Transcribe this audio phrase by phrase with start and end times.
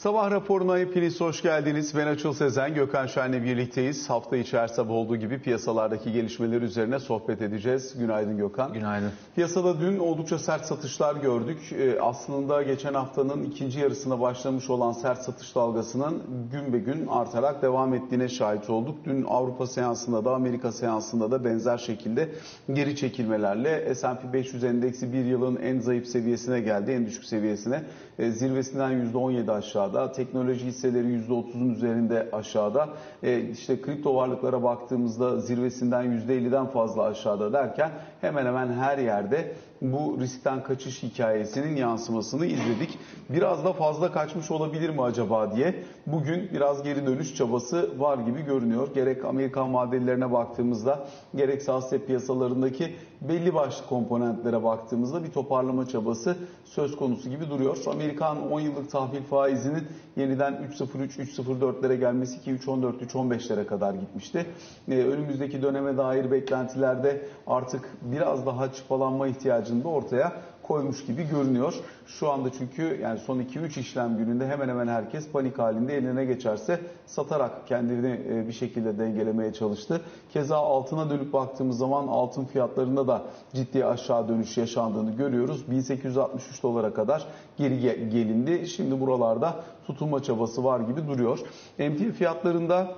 [0.00, 1.96] Sabah raporuna hepiniz hoş geldiniz.
[1.96, 4.10] Ben Açıl Sezen, Gökhan Şen'le birlikteyiz.
[4.10, 7.94] Hafta içi her sabah olduğu gibi piyasalardaki gelişmeler üzerine sohbet edeceğiz.
[7.98, 8.72] Günaydın Gökhan.
[8.72, 9.10] Günaydın.
[9.34, 11.72] Piyasada dün oldukça sert satışlar gördük.
[11.72, 16.22] Ee, aslında geçen haftanın ikinci yarısına başlamış olan sert satış dalgasının
[16.52, 18.98] gün be gün artarak devam ettiğine şahit olduk.
[19.04, 22.28] Dün Avrupa seansında da Amerika seansında da benzer şekilde
[22.72, 27.82] geri çekilmelerle S&P 500 endeksi bir yılın en zayıf seviyesine geldi, en düşük seviyesine.
[28.18, 29.52] Ee, zirvesinden %17
[29.90, 32.88] aşağıda, teknoloji hisseleri %30'un üzerinde aşağıda.
[33.22, 37.90] Ee, işte kripto varlıklara baktığımızda zirvesinden %50'den fazla aşağıda derken
[38.20, 42.98] hemen hemen her yerde bu riskten kaçış hikayesinin yansımasını izledik.
[43.30, 45.74] Biraz da fazla kaçmış olabilir mi acaba diye
[46.06, 48.94] bugün biraz geri dönüş çabası var gibi görünüyor.
[48.94, 51.06] Gerek Amerikan vadelerine baktığımızda
[51.36, 57.76] gerekse Asya piyasalarındaki belli başlı komponentlere baktığımızda bir toparlama çabası söz konusu gibi duruyor.
[57.86, 59.84] Amerikan 10 yıllık tahvil faizinin
[60.16, 64.46] yeniden 3.03-3.04'lere gelmesi ki 3.14-3.15'lere kadar gitmişti.
[64.88, 69.28] Ee, önümüzdeki döneme dair beklentilerde artık biraz daha çıpalanma
[69.70, 70.32] ihtiyacını da ortaya
[70.62, 71.74] koymuş gibi görünüyor.
[72.06, 76.80] Şu anda çünkü yani son 2-3 işlem gününde hemen hemen herkes panik halinde eline geçerse
[77.06, 80.00] satarak kendini e, bir şekilde dengelemeye çalıştı.
[80.32, 83.22] Keza altına dönüp baktığımız zaman altın fiyatlarında da
[83.54, 85.70] ciddi aşağı dönüş yaşandığını görüyoruz.
[85.70, 87.26] 1863 dolara kadar
[87.56, 88.66] geri gelindi.
[88.66, 89.54] Şimdi buralarda
[89.86, 91.38] tutulma çabası var gibi duruyor.
[91.78, 92.94] Emtia fiyatlarında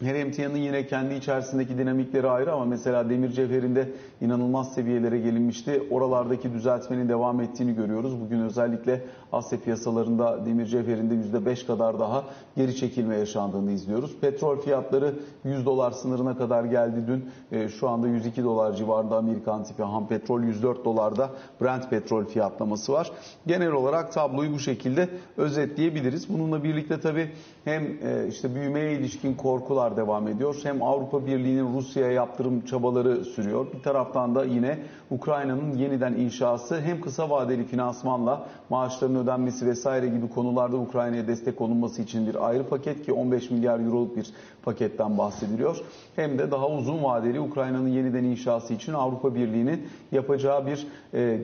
[0.00, 3.88] her emtianın yine kendi içerisindeki dinamikleri ayrı ama mesela demir cevherinde
[4.20, 5.82] inanılmaz seviyelere gelinmişti.
[5.90, 8.20] Oralardaki düzeltmenin devam ettiğini görüyoruz.
[8.20, 12.24] Bugün özellikle Asya piyasalarında demir cevherinde %5 kadar daha
[12.56, 14.16] geri çekilme yaşandığını izliyoruz.
[14.20, 17.30] Petrol fiyatları 100 dolar sınırına kadar geldi dün.
[17.58, 22.92] E, şu anda 102 dolar civarında Amerikan tipi ham petrol 104 dolarda Brent petrol fiyatlaması
[22.92, 23.10] var.
[23.46, 26.28] Genel olarak tabloyu bu şekilde özetleyebiliriz.
[26.28, 27.30] Bununla birlikte tabii
[27.64, 30.56] hem e, işte büyümeye ilişkin korkular devam ediyor.
[30.62, 33.66] Hem Avrupa Birliği'nin Rusya'ya yaptırım çabaları sürüyor.
[33.74, 34.78] Bir taraftan da yine
[35.10, 42.02] Ukrayna'nın yeniden inşası hem kısa vadeli finansmanla maaşların ödenmesi vesaire gibi konularda Ukrayna'ya destek olunması
[42.02, 44.32] için bir ayrı paket ki 15 milyar euroluk bir
[44.62, 45.76] paketten bahsediliyor.
[46.16, 51.40] Hem de daha uzun vadeli Ukrayna'nın yeniden inşası için Avrupa Birliği'nin yapacağı bir e,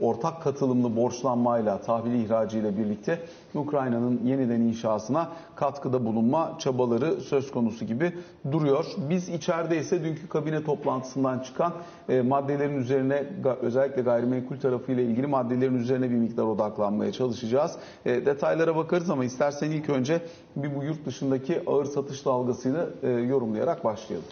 [0.00, 3.18] ortak katılımlı borçlanmayla, tahvil ihracıyla birlikte
[3.54, 8.12] Ukrayna'nın yeniden inşasına katkıda bulunma çabaları söz konusu gibi
[8.52, 8.86] duruyor.
[9.10, 11.72] Biz içeride ise dünkü kabine toplantısından çıkan
[12.08, 13.24] e, maddelerin üzerine
[13.62, 17.76] özellikle gayrimenkul tarafıyla ilgili maddelerin üzerine bir miktar odaklanmaya çalışacağız.
[18.06, 20.20] E, detaylara bakarız ama istersen ilk önce
[20.56, 24.26] bir bu yurt dışındaki ağır satış dalgasını e, yorumlayarak başlayalım.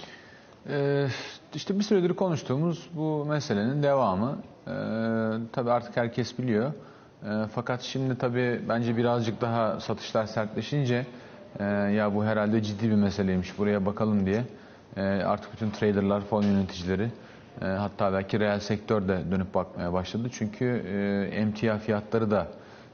[0.70, 1.06] Ee,
[1.54, 4.38] işte bir süredir konuştuğumuz bu meselenin devamı.
[4.68, 4.72] Ee,
[5.52, 6.72] tabii artık herkes biliyor.
[7.24, 11.06] Ee, fakat şimdi tabii bence birazcık daha satışlar sertleşince
[11.58, 14.44] e, ya bu herhalde ciddi bir meseleymiş buraya bakalım diye
[14.96, 17.10] e, artık bütün traderlar, fon yöneticileri
[17.62, 20.28] e, hatta belki reel sektör de dönüp bakmaya başladı.
[20.32, 22.46] Çünkü e, emtia fiyatları da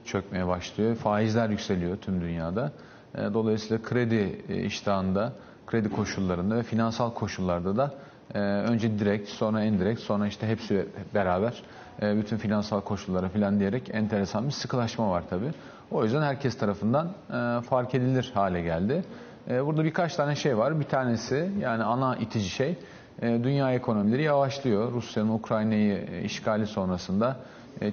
[0.04, 0.94] çökmeye başlıyor.
[0.96, 2.72] Faizler yükseliyor tüm dünyada.
[3.14, 5.32] E, dolayısıyla kredi e, iştahında
[5.66, 7.94] kredi koşullarında ve finansal koşullarda da
[8.34, 11.62] e, önce direkt sonra indirekt sonra işte hepsi beraber
[12.02, 15.44] e, bütün finansal koşullara filan diyerek enteresan bir sıkılaşma var tabi.
[15.90, 19.04] O yüzden herkes tarafından e, fark edilir hale geldi.
[19.50, 20.80] E, burada birkaç tane şey var.
[20.80, 22.78] Bir tanesi yani ana itici şey
[23.22, 24.92] dünya ekonomileri yavaşlıyor.
[24.92, 27.36] Rusya'nın Ukrayna'yı işgali sonrasında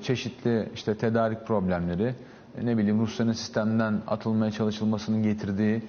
[0.02, 2.16] çeşitli işte tedarik problemleri,
[2.64, 5.82] ne bileyim Rusya'nın sistemden atılmaya çalışılmasının getirdiği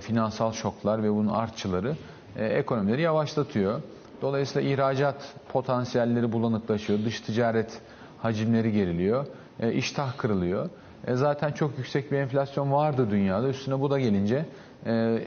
[0.00, 1.94] finansal şoklar ve bunun artçıları
[2.36, 3.80] e, ekonomileri yavaşlatıyor.
[4.22, 7.80] Dolayısıyla ihracat potansiyelleri bulanıklaşıyor, dış ticaret
[8.18, 9.26] hacimleri geriliyor,
[9.60, 10.70] e, iştah kırılıyor.
[11.06, 13.48] E, zaten çok yüksek bir enflasyon vardı dünyada.
[13.48, 14.46] Üstüne bu da gelince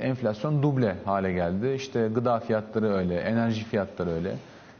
[0.01, 1.73] enflasyon duble hale geldi.
[1.75, 4.35] İşte gıda fiyatları öyle, enerji fiyatları öyle,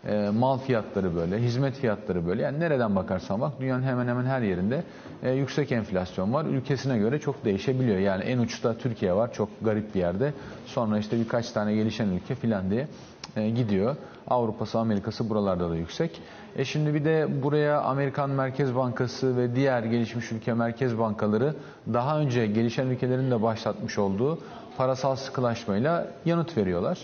[0.08, 2.42] e, mal fiyatları böyle, hizmet fiyatları böyle.
[2.42, 4.84] Yani nereden bakarsan bak dünyanın hemen hemen her yerinde
[5.24, 6.46] e, yüksek enflasyon var.
[6.46, 7.98] Ülkesine göre çok değişebiliyor.
[7.98, 10.34] Yani en uçta Türkiye var çok garip bir yerde.
[10.66, 12.88] Sonra işte birkaç tane gelişen ülke filan diye
[13.36, 13.96] e, gidiyor.
[14.28, 16.22] Avrupa'sı, Amerika'sı buralarda da yüksek.
[16.56, 21.56] E şimdi bir de buraya Amerikan Merkez Bankası ve diğer gelişmiş ülke merkez bankaları
[21.94, 24.40] daha önce gelişen ülkelerin de başlatmış olduğu
[24.78, 27.00] parasal sıkılaşmayla yanıt veriyorlar.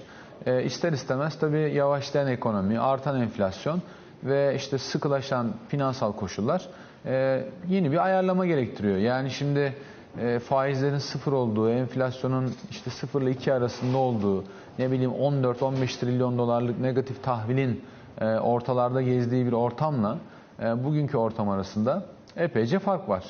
[0.45, 3.81] E, ister istemez tabii yavaşlayan ekonomi, artan enflasyon
[4.23, 6.67] ve işte sıkılaşan finansal koşullar
[7.05, 8.97] e, yeni bir ayarlama gerektiriyor.
[8.97, 9.75] Yani şimdi
[10.19, 14.43] e, faizlerin sıfır olduğu, enflasyonun işte sıfırla iki arasında olduğu,
[14.79, 17.83] ne bileyim 14-15 trilyon dolarlık negatif tahvilin
[18.21, 20.17] e, ortalarda gezdiği bir ortamla
[20.59, 22.05] e, bugünkü ortam arasında
[22.37, 23.23] epeyce fark var.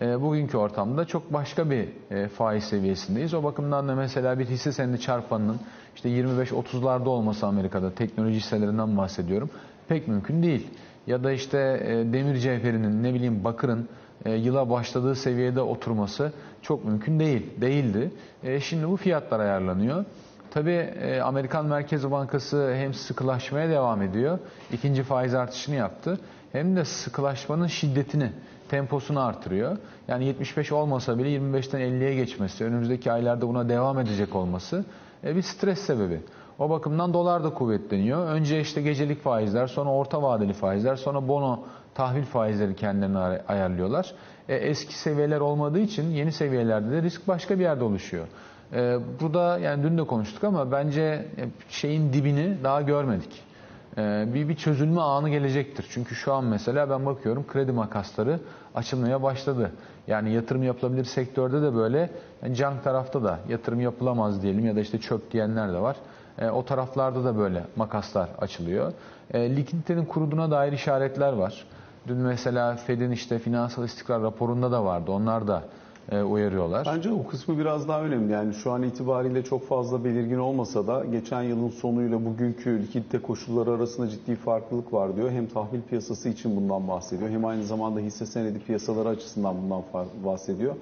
[0.00, 3.34] e, bugünkü ortamda çok başka bir e, faiz seviyesindeyiz.
[3.34, 5.60] O bakımdan da mesela bir hisse senedi çarpanının
[5.96, 9.50] işte 25-30'larda olması Amerika'da teknoloji hisselerinden bahsediyorum
[9.88, 10.68] pek mümkün değil.
[11.06, 13.88] Ya da işte e, demir cevherinin ne bileyim bakırın
[14.24, 16.32] e, yıla başladığı seviyede oturması
[16.62, 18.10] çok mümkün değil, değildi.
[18.42, 20.04] E, şimdi bu fiyatlar ayarlanıyor.
[20.50, 20.70] Tabii
[21.02, 24.38] e, Amerikan Merkez Bankası hem sıkılaşmaya devam ediyor,
[24.72, 26.18] ikinci faiz artışını yaptı,
[26.52, 28.32] hem de sıkılaşmanın şiddetini,
[28.68, 29.76] temposunu artırıyor.
[30.08, 34.84] Yani 75 olmasa bile 25'ten 50'ye geçmesi, önümüzdeki aylarda buna devam edecek olması
[35.24, 36.20] bir stres sebebi.
[36.58, 38.26] O bakımdan dolar da kuvvetleniyor.
[38.26, 41.60] Önce işte gecelik faizler, sonra orta vadeli faizler, sonra bono
[41.94, 44.12] tahvil faizleri kendilerini ay- ayarlıyorlar.
[44.48, 48.26] E, eski seviyeler olmadığı için yeni seviyelerde de risk başka bir yerde oluşuyor.
[48.72, 53.49] E, burada yani dün de konuştuk ama bence e, şeyin dibini daha görmedik.
[53.98, 55.86] E, bir, bir çözülme anı gelecektir.
[55.90, 58.40] Çünkü şu an mesela ben bakıyorum kredi makasları
[58.74, 59.72] açılmaya başladı.
[60.06, 62.10] Yani yatırım yapılabilir sektörde de böyle,
[62.42, 65.96] yani can tarafta da yatırım yapılamaz diyelim ya da işte çöp diyenler de var.
[66.38, 68.92] E, o taraflarda da böyle makaslar açılıyor.
[69.34, 71.64] E, likiditenin kuruduğuna dair işaretler var.
[72.08, 75.10] Dün mesela Fed'in işte finansal istikrar raporunda da vardı.
[75.10, 75.79] Onlar da e,
[76.24, 76.86] uyarıyorlar.
[76.86, 78.32] Bence o kısmı biraz daha önemli.
[78.32, 83.70] Yani şu an itibariyle çok fazla belirgin olmasa da geçen yılın sonuyla bugünkü likidite koşulları
[83.70, 85.30] arasında ciddi farklılık var diyor.
[85.30, 89.82] Hem tahvil piyasası için bundan bahsediyor hem aynı zamanda hisse senedi piyasaları açısından bundan
[90.24, 90.74] bahsediyor.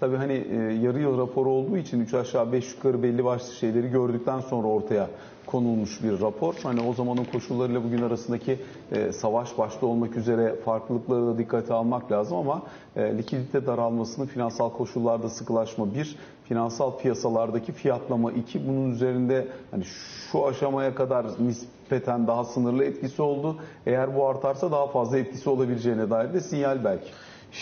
[0.00, 3.90] Tabii hani e, yarı yıl raporu olduğu için 3 aşağı 5 yukarı belli başlı şeyleri
[3.90, 5.08] gördükten sonra ortaya
[5.46, 6.54] konulmuş bir rapor.
[6.62, 8.58] Hani o zamanın koşullarıyla bugün arasındaki
[8.92, 12.62] e, savaş başta olmak üzere farklılıkları da dikkate almak lazım ama
[12.96, 18.68] e, likidite daralmasının finansal koşullarda sıkılaşma bir, finansal piyasalardaki fiyatlama iki.
[18.68, 23.56] Bunun üzerinde hani şu aşamaya kadar nispeten daha sınırlı etkisi oldu.
[23.86, 27.08] Eğer bu artarsa daha fazla etkisi olabileceğine dair de sinyal belki.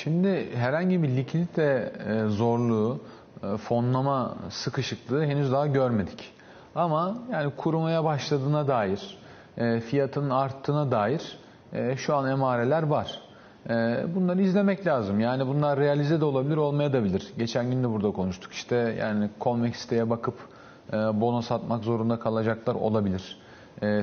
[0.02, 3.00] Şimdi herhangi bir likidite e, zorluğu,
[3.43, 6.32] e, fonlama sıkışıklığı henüz daha görmedik.
[6.75, 9.19] Ama yani kurumaya başladığına dair,
[9.58, 11.38] e, fiyatının arttığına dair
[11.96, 13.20] şu an emareler var.
[14.14, 15.20] Bunları izlemek lazım.
[15.20, 17.32] Yani bunlar realize de olabilir, olmaya da bilir.
[17.38, 18.52] Geçen gün de burada konuştuk.
[18.52, 20.35] İşte yani Colmex siteye bakıp
[20.93, 23.38] bono satmak zorunda kalacaklar olabilir.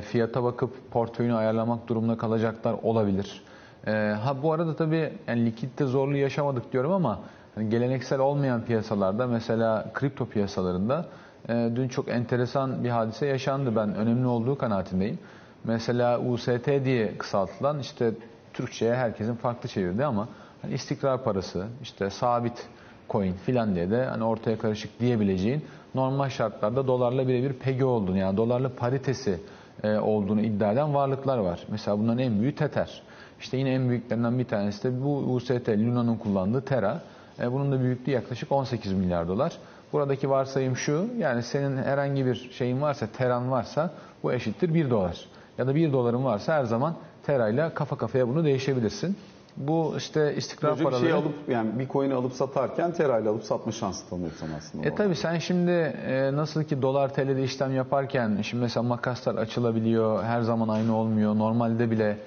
[0.02, 3.42] Fiyata bakıp portföyünü ayarlamak durumunda kalacaklar olabilir.
[3.88, 3.92] E,
[4.24, 7.20] ha bu arada tabii yani likitte zorluğu yaşamadık diyorum ama
[7.56, 11.06] hani geleneksel olmayan piyasalarda mesela kripto piyasalarında
[11.50, 13.76] e, dün çok enteresan bir hadise yaşandı.
[13.76, 15.20] Ben önemli olduğu kanaatindeyim.
[15.64, 18.12] Mesela UST diye kısaltılan işte
[18.54, 20.28] Türkçe'ye herkesin farklı çevirdi ama
[20.62, 22.68] hani istikrar parası, işte sabit
[23.10, 28.38] coin filan diye de hani ortaya karışık diyebileceğin normal şartlarda dolarla birebir pegi olduğunu yani
[28.38, 29.40] dolarla paritesi
[29.84, 31.60] e, olduğunu iddia eden varlıklar var.
[31.68, 33.02] Mesela bunların en büyüğü Tether.
[33.42, 37.02] İşte yine en büyüklerinden bir tanesi de bu UST, Luna'nın kullandığı Terra.
[37.40, 39.54] E, bunun da büyüklüğü yaklaşık 18 milyar dolar.
[39.94, 43.94] Buradaki varsayım şu, yani senin herhangi bir şeyin varsa, teran varsa
[44.24, 45.26] bu eşittir 1 dolar.
[45.58, 46.96] Ya da 1 doların varsa her zaman
[47.26, 49.16] terayla kafa kafaya bunu değişebilirsin.
[49.58, 51.10] Bu işte istikrar Böylece bir paraları...
[51.10, 54.88] şey alıp yani bir coin'i alıp satarken terayla alıp satma şansı tanıyorsan aslında.
[54.88, 60.24] E tabi sen şimdi e, nasıl ki dolar TL'de işlem yaparken şimdi mesela makaslar açılabiliyor,
[60.24, 61.36] her zaman aynı olmuyor.
[61.38, 62.18] Normalde bile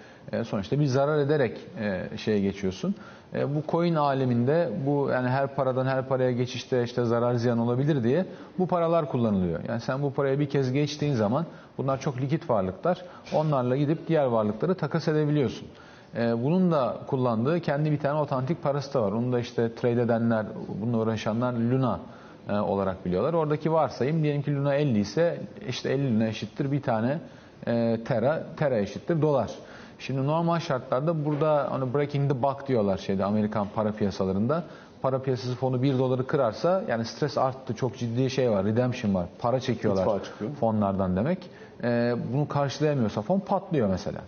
[0.44, 2.94] sonuçta bir zarar ederek e, şeye geçiyorsun.
[3.34, 8.04] E, bu coin aleminde bu yani her paradan her paraya geçişte işte zarar ziyan olabilir
[8.04, 8.26] diye
[8.58, 9.60] bu paralar kullanılıyor.
[9.68, 11.46] Yani sen bu paraya bir kez geçtiğin zaman
[11.78, 13.04] bunlar çok likit varlıklar.
[13.32, 15.68] Onlarla gidip diğer varlıkları takas edebiliyorsun.
[16.16, 19.12] E, bunun da kullandığı kendi bir tane otantik parası da var.
[19.12, 20.46] Onu da işte trade edenler,
[20.80, 22.00] bununla uğraşanlar Luna
[22.48, 23.34] e, olarak biliyorlar.
[23.34, 27.18] Oradaki varsayım diyelim ki Luna 50 ise işte 50 Luna eşittir bir tane
[27.66, 29.50] e, Terra, Terra eşittir dolar.
[29.98, 34.64] Şimdi normal şartlarda burada hani breaking the buck diyorlar şeyde Amerikan para piyasalarında.
[35.02, 39.26] Para piyasası fonu 1 doları kırarsa yani stres arttı çok ciddi şey var redemption var
[39.38, 40.04] para çekiyorlar
[40.60, 41.50] fonlardan demek.
[41.82, 44.20] E, bunu karşılayamıyorsa fon patlıyor mesela.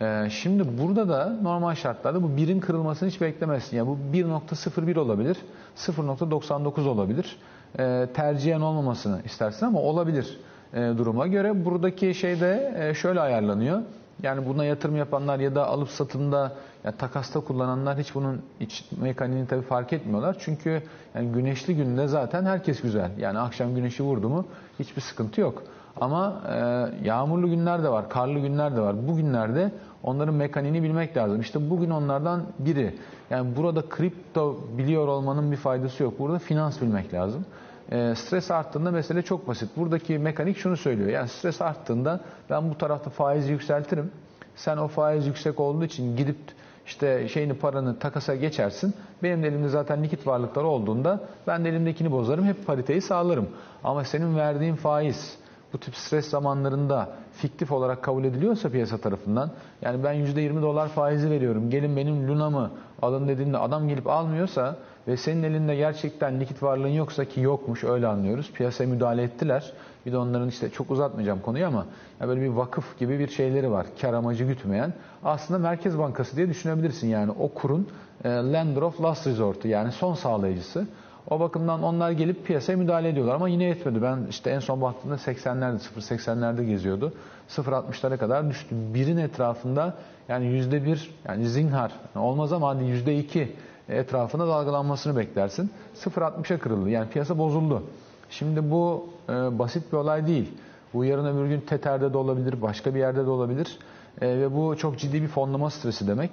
[0.00, 3.76] E, şimdi burada da normal şartlarda bu birin kırılmasını hiç beklemezsin.
[3.76, 5.36] Yani bu 1.01 olabilir,
[5.76, 7.36] 0.99 olabilir.
[7.78, 10.38] E, tercihen olmamasını istersin ama olabilir
[10.74, 11.64] e, duruma göre.
[11.64, 13.82] Buradaki şey de e, şöyle ayarlanıyor.
[14.22, 16.52] Yani buna yatırım yapanlar ya da alıp satımda
[16.84, 20.36] ya takasta kullananlar hiç bunun iç mekaniğini tabii fark etmiyorlar.
[20.38, 20.82] Çünkü
[21.14, 23.10] yani güneşli günde zaten herkes güzel.
[23.18, 24.46] Yani akşam güneşi vurdu mu
[24.78, 25.62] hiçbir sıkıntı yok.
[26.00, 26.56] Ama e,
[27.04, 29.08] yağmurlu günler de var, karlı günler de var.
[29.08, 31.40] Bu günlerde onların mekaniğini bilmek lazım.
[31.40, 32.94] İşte bugün onlardan biri.
[33.30, 36.18] Yani burada kripto biliyor olmanın bir faydası yok.
[36.18, 37.44] Burada finans bilmek lazım.
[37.90, 39.76] E, stres arttığında mesele çok basit.
[39.76, 41.08] Buradaki mekanik şunu söylüyor.
[41.10, 42.20] Yani stres arttığında
[42.50, 44.10] ben bu tarafta faizi yükseltirim.
[44.56, 46.38] Sen o faiz yüksek olduğu için gidip
[46.86, 48.94] işte şeyini paranı takasa geçersin.
[49.22, 52.44] Benim de elimde zaten likit varlıklar olduğunda ben de elimdekini bozarım.
[52.44, 53.48] Hep pariteyi sağlarım.
[53.84, 55.38] Ama senin verdiğin faiz
[55.72, 59.50] bu tip stres zamanlarında fiktif olarak kabul ediliyorsa piyasa tarafından
[59.82, 62.70] yani ben %20 dolar faizi veriyorum gelin benim lunamı
[63.02, 64.76] alın dediğinde adam gelip almıyorsa
[65.08, 68.52] ve senin elinde gerçekten likit varlığın yoksa ki yokmuş öyle anlıyoruz.
[68.52, 69.72] Piyasaya müdahale ettiler.
[70.06, 71.86] Bir de onların işte çok uzatmayacağım konuyu ama
[72.20, 73.86] ya böyle bir vakıf gibi bir şeyleri var.
[74.00, 74.92] Kar amacı gütmeyen.
[75.24, 77.88] Aslında Merkez Bankası diye düşünebilirsin yani o kurun
[78.24, 80.86] e, lender of last resort'u yani son sağlayıcısı.
[81.30, 84.02] O bakımdan onlar gelip piyasaya müdahale ediyorlar ama yine etmedi.
[84.02, 87.12] Ben işte en son baktığımda 80'lerde 0.80'lerde geziyordu.
[87.48, 88.74] 0.60'lara kadar düştü.
[88.94, 89.94] Birin etrafında
[90.28, 93.46] yani %1 yani zinhar olmaz ama hadi %2
[93.88, 95.70] etrafında dalgalanmasını beklersin.
[95.96, 96.90] 0.60'a kırıldı.
[96.90, 97.82] Yani piyasa bozuldu.
[98.30, 100.52] Şimdi bu e, basit bir olay değil.
[100.94, 103.78] Bu yarın öbür gün Tether'de de olabilir, başka bir yerde de olabilir.
[104.20, 106.30] E, ve bu çok ciddi bir fonlama stresi demek.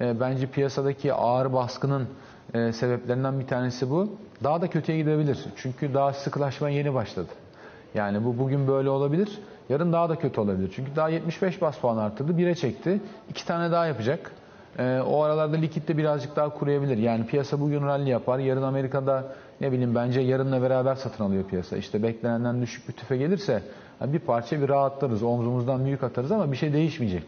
[0.00, 2.06] E, bence piyasadaki ağır baskının
[2.54, 4.08] e, sebeplerinden bir tanesi bu.
[4.44, 5.38] Daha da kötüye gidebilir.
[5.56, 7.28] Çünkü daha sıkılaşma yeni başladı.
[7.94, 9.38] Yani bu bugün böyle olabilir.
[9.68, 10.72] Yarın daha da kötü olabilir.
[10.76, 12.32] Çünkü daha 75 bas puan arttırdı.
[12.32, 13.00] 1'e çekti.
[13.30, 14.32] iki tane daha yapacak.
[14.78, 16.98] E, o aralarda likit de birazcık daha kuruyabilir.
[16.98, 18.38] Yani piyasa bugün rally yapar.
[18.38, 19.24] Yarın Amerika'da
[19.60, 21.76] ne bileyim bence yarınla beraber satın alıyor piyasa.
[21.76, 23.62] İşte beklenenden düşük bir tüfe gelirse
[24.06, 25.22] bir parça bir rahatlarız.
[25.22, 27.24] Omzumuzdan büyük atarız ama bir şey değişmeyecek.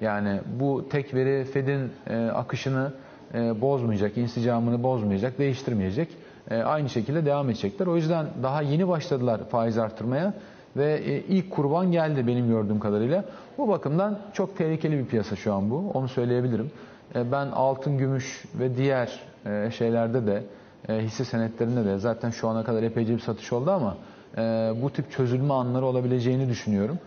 [0.00, 2.92] Yani bu tek veri Fed'in e, akışını
[3.34, 6.08] e, bozmayacak, insicamını bozmayacak, değiştirmeyecek.
[6.50, 7.86] E, aynı şekilde devam edecekler.
[7.86, 10.34] O yüzden daha yeni başladılar faiz arttırmaya
[10.76, 13.24] ve e, ilk kurban geldi benim gördüğüm kadarıyla.
[13.58, 15.90] Bu bakımdan çok tehlikeli bir piyasa şu an bu.
[15.94, 16.70] Onu söyleyebilirim.
[17.14, 20.42] E, ben altın, gümüş ve diğer e, şeylerde de
[20.88, 23.96] hisse senetlerinde de zaten şu ana kadar epeyce bir satış oldu ama
[24.82, 26.98] bu tip çözülme anları olabileceğini düşünüyorum.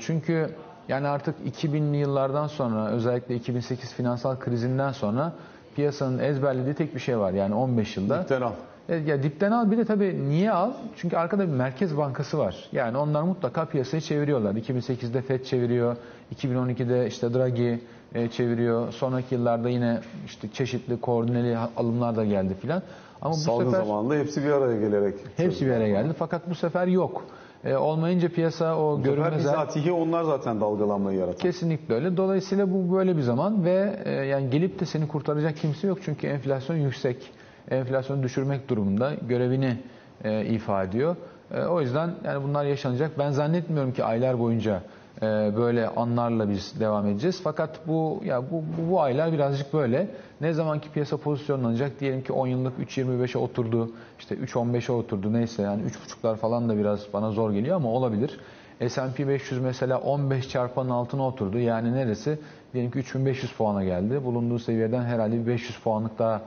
[0.00, 0.50] Çünkü
[0.88, 5.32] yani artık 2000'li yıllardan sonra özellikle 2008 finansal krizinden sonra
[5.76, 7.32] piyasanın ezberlediği tek bir şey var.
[7.32, 8.20] Yani 15 yılda.
[8.20, 8.52] Dipten al.
[8.88, 10.72] E, ya dipten al bir de tabii niye al?
[10.96, 12.68] Çünkü arkada bir merkez bankası var.
[12.72, 14.54] Yani onlar mutlaka piyasayı çeviriyorlar.
[14.54, 15.96] 2008'de FED çeviriyor.
[16.34, 17.80] 2012'de işte Draghi
[18.14, 18.92] e, çeviriyor.
[18.92, 22.82] Sonraki yıllarda yine işte çeşitli koordineli alımlar da geldi filan.
[23.22, 25.14] Ama bu Salgın sefer zamanında hepsi bir araya gelerek.
[25.36, 26.14] Hepsi bir araya geldi.
[26.18, 27.24] Fakat bu sefer yok.
[27.64, 29.38] E, olmayınca piyasa o bu görünmezler...
[29.38, 31.38] bizatihi onlar zaten dalgalanmayı yaratan.
[31.38, 32.16] Kesinlikle öyle.
[32.16, 35.98] Dolayısıyla bu böyle bir zaman ve e, yani gelip de seni kurtaracak kimse yok.
[36.04, 37.32] Çünkü enflasyon yüksek.
[37.70, 39.76] Enflasyonu düşürmek durumunda görevini
[40.24, 41.16] e, ifade ediyor.
[41.54, 43.18] E, o yüzden yani bunlar yaşanacak.
[43.18, 44.82] Ben zannetmiyorum ki aylar boyunca
[45.22, 47.40] e, böyle anlarla biz devam edeceğiz.
[47.44, 50.08] Fakat bu ya bu, bu, bu aylar birazcık böyle.
[50.40, 55.82] Ne zamanki piyasa pozisyonlanacak diyelim ki 10 yıllık 3.25'e oturdu, işte 3.15'e oturdu neyse yani
[55.82, 58.40] 3.5'lar falan da biraz bana zor geliyor ama olabilir.
[58.88, 61.58] S&P 500 mesela 15 çarpanın altına oturdu.
[61.58, 62.38] Yani neresi?
[62.72, 64.24] Diyelim ki 3500 puana geldi.
[64.24, 66.40] Bulunduğu seviyeden herhalde bir 500 puanlık daha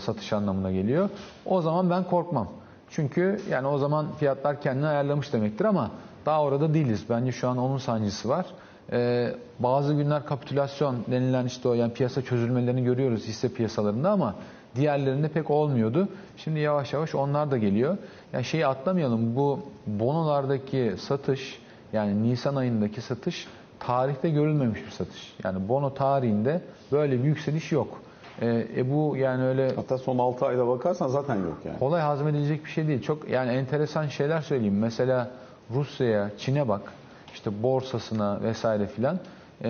[0.00, 1.10] satış anlamına geliyor.
[1.46, 2.48] O zaman ben korkmam.
[2.90, 5.90] Çünkü yani o zaman fiyatlar kendini ayarlamış demektir ama
[6.26, 7.04] daha orada değiliz.
[7.10, 8.46] Bence şu an onun sancısı var.
[8.92, 14.34] Ee, bazı günler kapitülasyon denilen işte o yani piyasa çözülmelerini görüyoruz hisse piyasalarında ama
[14.76, 16.08] diğerlerinde pek olmuyordu.
[16.36, 17.98] Şimdi yavaş yavaş onlar da geliyor.
[18.32, 21.58] Yani şeyi atlamayalım bu bonolardaki satış
[21.92, 23.48] yani Nisan ayındaki satış
[23.80, 25.34] tarihte görülmemiş bir satış.
[25.44, 26.60] Yani bono tarihinde
[26.92, 28.00] böyle bir yükseliş yok.
[28.42, 31.78] Ee, e bu yani öyle hatta son 6 ayda bakarsan zaten yok yani.
[31.78, 33.02] Kolay hazmedilecek bir şey değil.
[33.02, 34.78] Çok yani enteresan şeyler söyleyeyim.
[34.78, 35.30] Mesela
[35.74, 36.92] Rusya'ya, Çin'e bak,
[37.34, 39.18] işte borsasına vesaire filan.
[39.64, 39.68] Ee,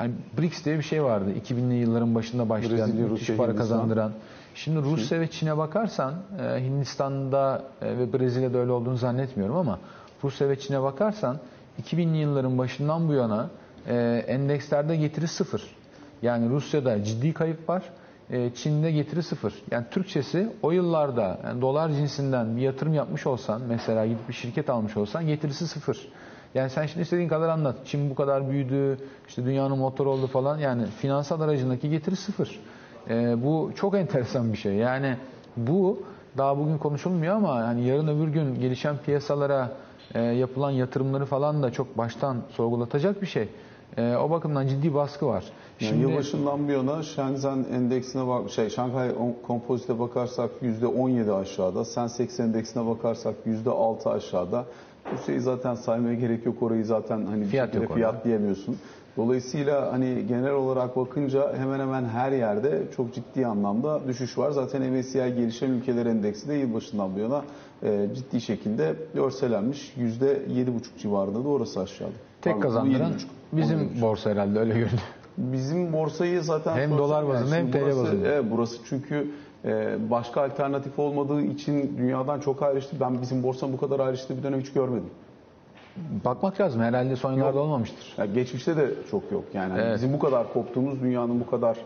[0.00, 3.68] yani BRICS diye bir şey vardı 2000'li yılların başında başlayan Brezilya, müthiş Rusya, para Hindistan.
[3.78, 4.12] kazandıran.
[4.54, 5.20] Şimdi Rusya Çin.
[5.20, 9.78] ve Çin'e bakarsan e, Hindistan'da e, ve Brezilya'da öyle olduğunu zannetmiyorum ama
[10.24, 11.38] Rusya ve Çin'e bakarsan
[11.82, 13.50] 2000'li yılların başından bu yana
[13.88, 15.75] e, endekslerde getiri sıfır.
[16.22, 17.82] Yani Rusya'da ciddi kayıp var.
[18.30, 19.54] E, Çin'de getiri sıfır.
[19.70, 24.70] Yani Türkçesi o yıllarda yani dolar cinsinden bir yatırım yapmış olsan mesela gidip bir şirket
[24.70, 26.08] almış olsan getirisi sıfır.
[26.54, 27.76] Yani sen şimdi istediğin kadar anlat.
[27.84, 30.58] Çin bu kadar büyüdü, işte dünyanın motor oldu falan.
[30.58, 32.60] Yani finansal aracındaki getiri sıfır.
[33.10, 34.74] E, bu çok enteresan bir şey.
[34.74, 35.16] Yani
[35.56, 36.02] bu
[36.38, 39.70] daha bugün konuşulmuyor ama hani yarın öbür gün gelişen piyasalara
[40.14, 43.48] e, yapılan yatırımları falan da çok baştan sorgulatacak bir şey.
[43.96, 45.44] E, o bakımdan ciddi baskı var.
[45.80, 49.10] Yani Şimdi, yılbaşından bir yana Shenzhen endeksine bak, şey Şanghay
[49.46, 54.64] Kompozit'e bakarsak %17 aşağıda, Sensex endeksine bakarsak %6 aşağıda.
[55.12, 56.62] Bu şeyi zaten saymaya gerek yok.
[56.62, 58.76] Orayı zaten hani fiyat bir fiyat diyemiyorsun.
[59.16, 64.50] Dolayısıyla hani genel olarak bakınca hemen hemen her yerde çok ciddi anlamda düşüş var.
[64.50, 67.44] Zaten MSCI gelişen ülkeler endeksi de yılbaşından bu yana
[67.82, 69.94] e, ciddi şekilde örselenmiş.
[69.98, 72.12] %7,5 civarında da orası aşağıda.
[72.42, 73.12] Tek kazandıran
[73.52, 75.02] bizim borsa herhalde öyle görünüyor.
[75.38, 78.28] Bizim borsayı zaten Hem dolar bazında hem TL bazında.
[78.28, 79.30] Evet burası çünkü
[79.64, 82.96] e, başka alternatif olmadığı için dünyadan çok ayrıştı.
[83.00, 85.10] Ben bizim borsanın bu kadar ayrıştığı bir dönem hiç görmedim.
[86.24, 86.80] Bakmak lazım.
[86.82, 88.14] Herhalde son yıllarda olmamıştır.
[88.18, 89.70] Ya geçmişte de çok yok yani.
[89.70, 89.94] Hani Evet.
[89.94, 91.76] Bizim bu kadar koptuğumuz dünyanın bu kadar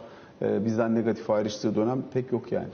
[0.43, 2.69] e, bizden negatif ayrıştığı dönem pek yok yani.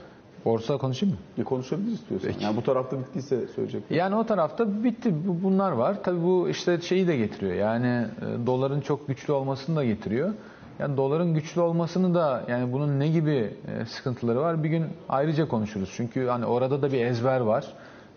[0.47, 1.41] Borsa konuşayım mı?
[1.41, 2.31] E, konuşabiliriz istiyorsan.
[2.39, 3.83] Yani bu tarafta bittiyse söyleyecek.
[3.89, 5.13] Yani o tarafta bitti.
[5.27, 6.03] Bu- Bunlar var.
[6.03, 7.53] Tabii bu işte şeyi de getiriyor.
[7.53, 10.33] Yani e, doların çok güçlü olmasını da getiriyor.
[10.79, 15.47] Yani doların güçlü olmasını da yani bunun ne gibi e, sıkıntıları var bir gün ayrıca
[15.47, 15.93] konuşuruz.
[15.95, 17.65] Çünkü hani orada da bir ezber var.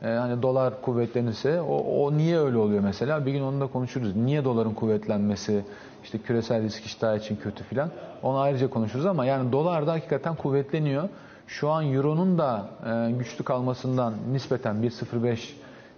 [0.03, 3.27] E, hani dolar kuvvetlenirse o, o niye öyle oluyor mesela?
[3.27, 4.17] Bir gün onu da konuşuruz.
[4.17, 5.65] Niye doların kuvvetlenmesi
[6.05, 7.91] işte küresel risk iştahı için kötü filan.
[8.23, 11.09] Onu ayrıca konuşuruz ama yani dolar da hakikaten kuvvetleniyor.
[11.51, 15.39] Şu an Euro'nun da e, güçlü kalmasından nispeten 1.05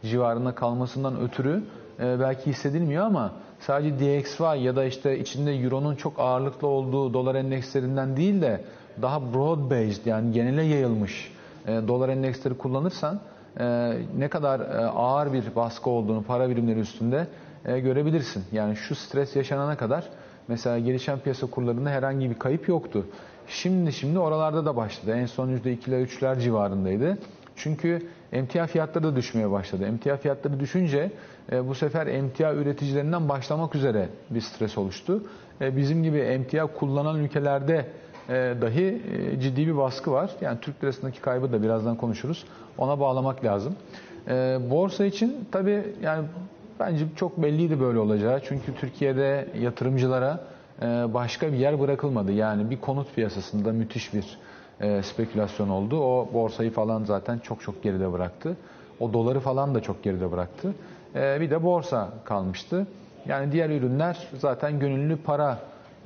[0.03, 1.63] civarında kalmasından ötürü
[2.01, 7.35] e, belki hissedilmiyor ama sadece DXY ya da işte içinde Euro'nun çok ağırlıklı olduğu dolar
[7.35, 8.65] endekslerinden değil de
[9.03, 11.33] daha broad based yani genele yayılmış
[11.67, 13.21] e, dolar endeksleri kullanırsan
[13.61, 17.27] e, ne kadar e, ağır bir baskı olduğunu para birimleri üstünde
[17.65, 18.45] e, görebilirsin.
[18.53, 20.09] Yani şu stres yaşanana kadar
[20.49, 23.07] mesela gelişen piyasa kurlarında herhangi bir kayıp yoktu.
[23.49, 25.15] Şimdi şimdi oralarda da başladı.
[25.17, 27.19] En son %2'ler 3'ler civarındaydı.
[27.57, 29.85] Çünkü emtia fiyatları da düşmeye başladı.
[29.85, 31.11] Emtia fiyatları düşünce
[31.53, 35.23] e, bu sefer emtia üreticilerinden başlamak üzere bir stres oluştu.
[35.61, 37.87] E, bizim gibi emtia kullanan ülkelerde
[38.29, 38.33] e,
[38.63, 39.03] dahi
[39.35, 40.31] e, ciddi bir baskı var.
[40.41, 42.45] Yani Türk lirasındaki kaybı da birazdan konuşuruz.
[42.79, 43.77] Ona bağlamak lazım.
[44.29, 46.25] E, borsa için tabii yani
[46.81, 48.41] bence çok belliydi böyle olacağı.
[48.45, 50.41] Çünkü Türkiye'de yatırımcılara
[51.15, 52.33] başka bir yer bırakılmadı.
[52.33, 54.39] Yani bir konut piyasasında müthiş bir
[54.83, 56.01] e, spekülasyon oldu.
[56.01, 58.57] O borsayı falan zaten çok çok geride bıraktı.
[59.01, 60.75] O doları falan da çok geride bıraktı.
[61.15, 62.87] E, bir de borsa kalmıştı.
[63.27, 65.59] Yani diğer ürünler zaten gönüllü para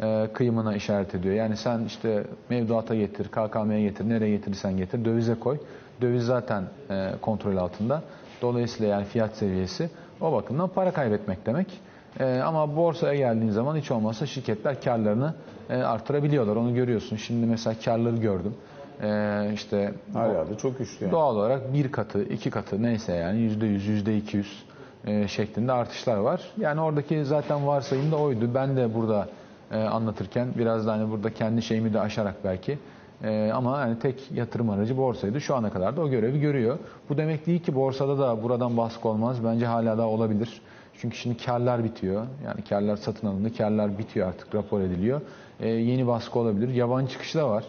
[0.02, 1.34] e, kıyımına işaret ediyor.
[1.34, 5.58] Yani sen işte mevduata getir, KKM'ye getir, nereye getirirsen getir, dövize koy.
[6.00, 8.02] Döviz zaten e, kontrol altında.
[8.42, 9.90] Dolayısıyla yani fiyat seviyesi
[10.20, 11.80] o bakımdan para kaybetmek demek.
[12.20, 15.34] E, ama borsaya geldiğin zaman hiç olmazsa şirketler karlarını
[15.70, 16.56] e, artırabiliyorlar.
[16.56, 17.16] Onu görüyorsun.
[17.16, 18.54] Şimdi mesela karları gördüm.
[19.02, 21.12] E, işte yerde çok güçlü yani.
[21.12, 24.64] Doğal olarak bir katı, iki katı neyse yani yüzde yüz, yüzde iki yüz
[25.06, 26.40] e, şeklinde artışlar var.
[26.58, 28.50] Yani oradaki zaten varsayım da oydu.
[28.54, 29.28] Ben de burada
[29.72, 32.78] e, anlatırken biraz da hani burada kendi şeyimi de aşarak belki
[33.24, 35.40] e, ama hani tek yatırım aracı borsaydı.
[35.40, 36.78] Şu ana kadar da o görevi görüyor.
[37.08, 39.44] Bu demek değil ki borsada da buradan baskı olmaz.
[39.44, 40.60] Bence hala da olabilir.
[41.00, 42.26] Çünkü şimdi karlar bitiyor.
[42.44, 43.56] Yani karlar satın alındı.
[43.58, 45.20] Karlar bitiyor artık rapor ediliyor.
[45.60, 46.68] E, yeni baskı olabilir.
[46.74, 47.64] Yabancı çıkışı da var.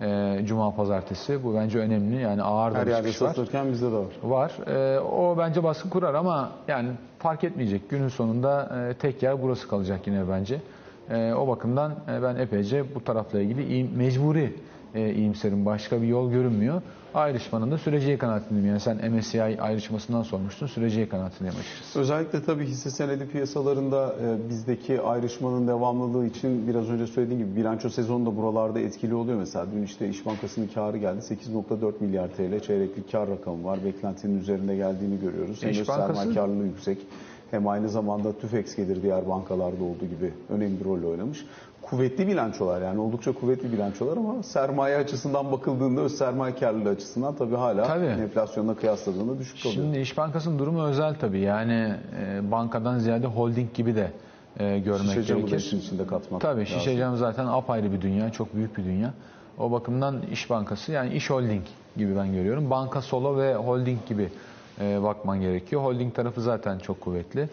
[0.00, 1.44] E, Cuma pazartesi.
[1.44, 2.22] Bu bence önemli.
[2.22, 3.28] Yani ağır da Her bir yerde çıkış var.
[3.28, 4.06] satılırken bizde de var.
[4.22, 4.52] Var.
[4.66, 6.88] Ee, o bence baskı kurar ama yani
[7.18, 7.90] fark etmeyecek.
[7.90, 10.60] Günün sonunda e, tek yer burası kalacak yine bence.
[11.10, 14.56] E, o bakımdan e, ben epeyce bu tarafla ilgili iyi- mecburi
[14.94, 15.66] e, iyimserim.
[15.66, 16.82] Başka bir yol görünmüyor.
[17.14, 18.66] Ayrışmanın da süreceği kanaatindeyim.
[18.68, 20.66] Yani sen MSCI ayrışmasından sormuştun.
[20.66, 22.00] Süreceği kanaatindeyim açıkçası.
[22.00, 27.88] Özellikle tabii hisse senedi piyasalarında e, bizdeki ayrışmanın devamlılığı için biraz önce söylediğim gibi bilanço
[27.88, 29.38] sezonu da buralarda etkili oluyor.
[29.38, 31.20] Mesela dün işte İş Bankası'nın karı geldi.
[31.20, 33.78] 8.4 milyar TL çeyreklik kar rakamı var.
[33.84, 35.62] Beklentinin üzerinde geldiğini görüyoruz.
[35.62, 36.98] Hem İş Bankası- karlılığı yüksek.
[37.50, 41.46] Hem aynı zamanda TÜFEX gelir diğer bankalarda olduğu gibi önemli bir rol oynamış.
[41.90, 47.54] Kuvvetli bilançolar yani oldukça kuvvetli bilançolar ama sermaye açısından bakıldığında öz sermaye karlılığı açısından tabii
[47.56, 48.04] hala Tabii.
[48.06, 49.82] enflasyonla kıyasladığında düşük kalıyor.
[49.82, 51.40] Şimdi İş Bankası'nın durumu özel tabii.
[51.40, 54.12] Yani e, bankadan ziyade holding gibi de
[54.58, 55.56] e, görmek Şişe camı gerekir.
[55.58, 56.78] işin içinde katmak Tabii lazım.
[56.78, 59.14] şişe cam zaten apayrı bir dünya, çok büyük bir dünya.
[59.58, 61.62] O bakımdan İş Bankası yani iş holding
[61.96, 62.70] gibi ben görüyorum.
[62.70, 64.28] Banka solo ve holding gibi
[64.80, 65.82] e, bakman gerekiyor.
[65.82, 67.48] Holding tarafı zaten çok kuvvetli.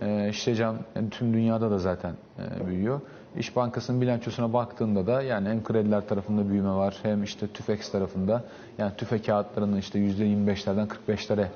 [0.00, 3.00] E, şişe cam yani tüm dünyada da zaten e, büyüyor.
[3.38, 8.44] İş Bankası'nın bilançosuna baktığında da yani hem krediler tarafında büyüme var hem işte TÜFEX tarafında
[8.78, 11.46] yani TÜFE kağıtlarının işte %25'lerden 45'lere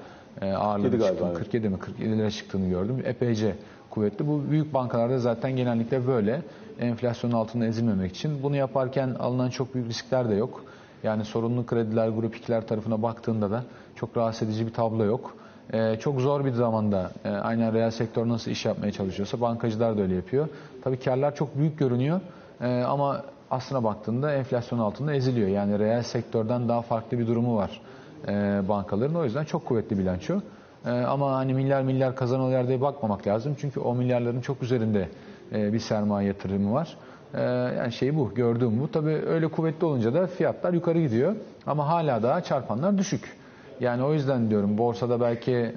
[0.41, 1.39] e, ağırlığı 47 galiba, çıktığını, evet.
[1.39, 3.03] 47 mi 47 lira çıktığını gördüm.
[3.05, 3.57] Epeyce
[3.91, 4.27] kuvvetli.
[4.27, 6.43] Bu büyük bankalarda zaten genellikle böyle.
[6.81, 8.43] Enflasyonun altında ezilmemek için.
[8.43, 10.65] Bunu yaparken alınan çok büyük riskler de yok.
[11.03, 13.65] Yani sorunlu krediler, grup ikiler tarafına baktığında da
[13.97, 15.37] çok rahatsız edici bir tablo yok.
[15.73, 20.03] Ee, çok zor bir zamanda e, aynen reel sektör nasıl iş yapmaya çalışıyorsa bankacılar da
[20.03, 20.49] öyle yapıyor.
[20.85, 22.21] Tabii karlar çok büyük görünüyor
[22.61, 25.49] Ee, ama aslına baktığında enflasyon altında eziliyor.
[25.49, 27.81] Yani reel sektörden daha farklı bir durumu var
[28.29, 29.15] e, bankaların.
[29.15, 30.41] O yüzden çok kuvvetli bilanço.
[30.87, 33.57] E, ama hani milyar milyar kazanıyorlar diye bakmamak lazım.
[33.61, 35.09] Çünkü o milyarların çok üzerinde
[35.53, 36.97] e, bir sermaye yatırımı var.
[37.35, 37.43] E,
[37.79, 38.91] yani şey bu, gördüğüm bu.
[38.91, 41.37] Tabii öyle kuvvetli olunca da fiyatlar yukarı gidiyor.
[41.67, 43.37] Ama hala daha çarpanlar düşük.
[43.81, 45.75] Yani o yüzden diyorum borsada belki e,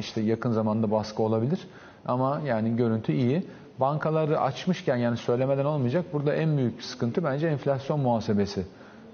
[0.00, 1.60] işte yakın zamanda baskı olabilir.
[2.06, 3.42] Ama yani görüntü iyi.
[3.80, 6.04] bankaları açmışken yani söylemeden olmayacak.
[6.12, 8.66] Burada en büyük sıkıntı bence enflasyon muhasebesi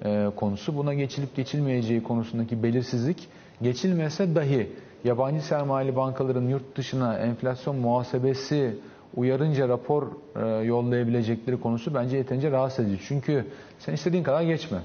[0.05, 0.77] e, konusu.
[0.77, 3.29] Buna geçilip geçilmeyeceği konusundaki belirsizlik
[3.63, 4.73] geçilmese dahi
[5.05, 8.77] yabancı sermayeli bankaların yurt dışına enflasyon muhasebesi
[9.17, 13.03] uyarınca rapor e, yollayabilecekleri konusu bence yeterince rahatsız edici.
[13.09, 13.45] Çünkü
[13.79, 14.79] sen istediğin kadar geçme.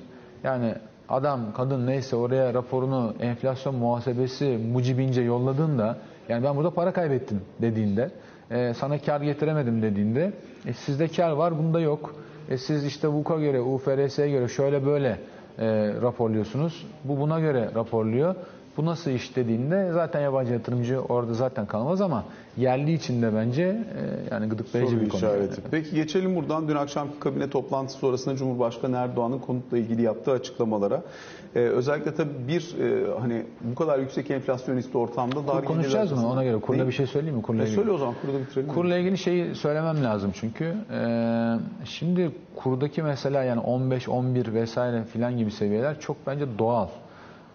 [0.43, 0.73] Yani
[1.09, 5.97] adam, kadın neyse oraya raporunu enflasyon muhasebesi mucibince yolladığında
[6.29, 8.11] yani ben burada para kaybettim dediğinde
[8.51, 10.33] e, sana kar getiremedim dediğinde
[10.65, 12.15] e, sizde kar var bunda yok.
[12.49, 15.19] E, siz işte VUK'a göre, UFRS'ye göre şöyle böyle
[15.59, 16.87] e, raporluyorsunuz.
[17.03, 18.35] Bu buna göre raporluyor.
[18.79, 22.23] Bu nasıl iş dediğinde zaten yabancı yatırımcı orada zaten kalmaz ama
[22.57, 25.17] yerli içinde bence e, yani gıdıklayıcı Soru bir konu.
[25.19, 25.61] işareti.
[25.71, 31.01] Peki geçelim buradan dün akşamki kabine toplantısı sonrasında Cumhurbaşkanı Erdoğan'ın konutla ilgili yaptığı açıklamalara.
[31.55, 36.43] Ee, özellikle tabii bir e, hani bu kadar yüksek enflasyonist ortamda dar Konuşacağız mı ona
[36.43, 36.59] göre?
[36.59, 37.41] Kurla bir şey söyleyeyim mi?
[37.41, 37.75] Kurla E, ilgili.
[37.75, 38.73] söyle o zaman kurda bitirelim.
[38.73, 40.73] Kurla ilgili şeyi söylemem lazım çünkü.
[40.91, 46.87] Ee, şimdi kurdaki mesela yani 15, 11 vesaire filan gibi seviyeler çok bence doğal.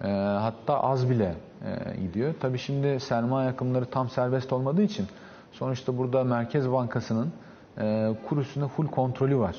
[0.05, 0.09] Ee,
[0.41, 2.35] hatta az bile e, gidiyor.
[2.41, 5.07] Tabii şimdi sermaye akımları tam serbest olmadığı için
[5.53, 7.33] sonuçta burada Merkez Bankası'nın
[7.79, 9.57] e, kur üstünde full kontrolü var.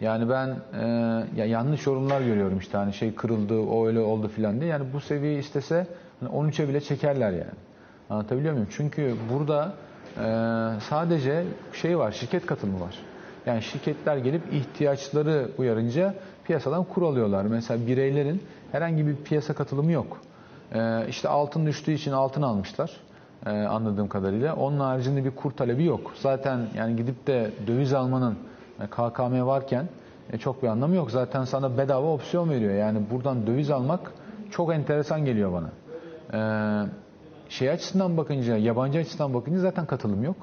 [0.00, 0.48] Yani ben
[0.80, 0.86] e,
[1.36, 4.70] ya yanlış yorumlar görüyorum işte hani şey kırıldı, o öyle oldu filan diye.
[4.70, 5.86] Yani bu seviyeyi istese
[6.20, 7.56] hani 13'e bile çekerler yani.
[8.10, 8.68] Anlatabiliyor muyum?
[8.70, 9.72] Çünkü burada
[10.16, 10.24] e,
[10.80, 12.98] sadece şey var, şirket katılımı var.
[13.46, 17.42] Yani şirketler gelip ihtiyaçları uyarınca piyasadan kur alıyorlar.
[17.44, 20.20] Mesela bireylerin herhangi bir piyasa katılımı yok.
[20.74, 22.90] E, işte altın düştüğü için altın almışlar
[23.46, 24.56] e, anladığım kadarıyla.
[24.56, 26.12] Onun haricinde bir kur talebi yok.
[26.14, 28.36] Zaten yani gidip de döviz almanın
[28.80, 29.88] e, KKM varken
[30.32, 31.10] e, çok bir anlamı yok.
[31.10, 32.74] Zaten sana bedava opsiyon veriyor.
[32.74, 34.12] Yani buradan döviz almak
[34.50, 35.70] çok enteresan geliyor bana.
[36.32, 36.86] Ee,
[37.48, 40.36] şey açısından bakınca, yabancı açısından bakınca zaten katılım yok.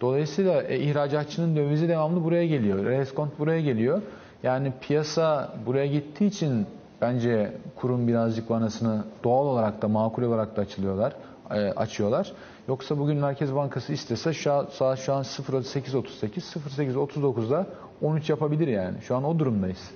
[0.00, 2.84] Dolayısıyla e, ihracatçının dövizi devamlı buraya geliyor.
[2.84, 4.02] Reskont buraya geliyor.
[4.42, 6.66] Yani piyasa buraya gittiği için
[7.04, 11.12] bence kurun birazcık vanasını doğal olarak da makul olarak da açılıyorlar,
[11.50, 12.32] e, açıyorlar.
[12.68, 17.66] Yoksa bugün Merkez Bankası istese şu saat şu an 08.38, 08.39'da
[18.02, 18.96] 13 yapabilir yani.
[19.02, 19.90] Şu an o durumdayız.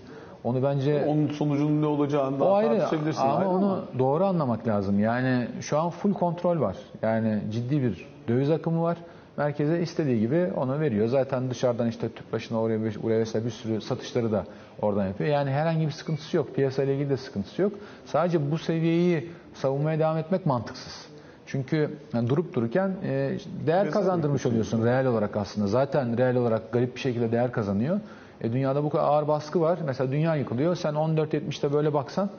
[0.44, 3.22] Onu bence Onun sonucunun ne olacağını daha ayrı tartışabilirsin.
[3.22, 5.00] ama ayrı onu doğru anlamak lazım.
[5.00, 6.76] Yani şu an full kontrol var.
[7.02, 8.98] Yani ciddi bir döviz akımı var.
[9.38, 11.07] Merkeze istediği gibi onu veriyor.
[11.07, 14.44] Zaten dışarıdan işte tüp başına oraya buraya vesaire bir sürü satışları da
[14.83, 15.31] oradan yapıyor.
[15.31, 16.55] Yani herhangi bir sıkıntısı yok.
[16.55, 17.72] Piyasayla ilgili de sıkıntısı yok.
[18.07, 21.07] Sadece bu seviyeyi savunmaya devam etmek mantıksız.
[21.46, 25.66] Çünkü yani durup dururken e, değer kazandırmış oluyorsun reel olarak aslında.
[25.66, 28.01] Zaten reel olarak garip bir şekilde değer kazanıyor.
[28.40, 29.79] E, dünyada bu kadar ağır baskı var.
[29.87, 30.74] Mesela dünya yıkılıyor.
[30.74, 32.31] Sen 14.70'te böyle baksan